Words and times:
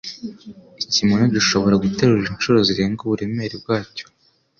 Ikimonyo 0.83 1.25
gishobora 1.35 1.81
guterura 1.83 2.27
inshuro 2.31 2.57
zirenga 2.67 2.99
uburemere 3.03 3.55
bwacyo. 3.63 4.05